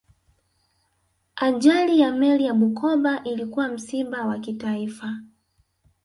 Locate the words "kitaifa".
4.39-5.17